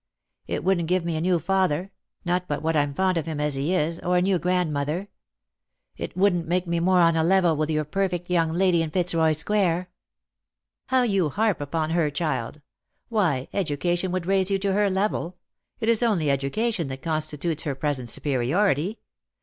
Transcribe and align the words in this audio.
It 0.47 0.63
wouldn't 0.63 0.87
give 0.87 1.05
me 1.05 1.15
a 1.15 1.21
new 1.21 1.37
father— 1.37 1.91
not 2.31 2.47
but 2.47 2.63
what 2.63 2.75
I'm 2.75 2.91
fond 2.91 3.17
of 3.19 3.27
him 3.27 3.39
as 3.39 3.53
he 3.53 3.75
is— 3.75 3.99
or 3.99 4.17
a 4.17 4.21
new 4.23 4.39
grand 4.39 4.73
mother. 4.73 5.09
It 5.95 6.17
wouldn't 6.17 6.47
make 6.47 6.65
me 6.65 6.79
more 6.79 7.01
on 7.01 7.15
a 7.15 7.23
level 7.23 7.55
with 7.55 7.69
your 7.69 7.85
per 7.85 8.09
fect 8.09 8.27
young 8.27 8.51
lady 8.51 8.81
in 8.81 8.89
Eitzroy 8.89 9.31
square." 9.35 9.91
"How 10.87 11.03
you 11.03 11.29
harp 11.29 11.61
upon 11.61 11.91
her, 11.91 12.09
child! 12.09 12.61
Why, 13.09 13.47
education 13.53 14.11
would 14.11 14.25
raise 14.25 14.49
you 14.49 14.57
to 14.57 14.73
her 14.73 14.89
level! 14.89 15.37
It 15.79 15.87
is 15.87 16.01
only 16.01 16.31
education 16.31 16.87
that 16.87 17.03
constitutes 17.03 17.61
her 17.61 17.75
present 17.75 18.09
superiority. 18.09 18.97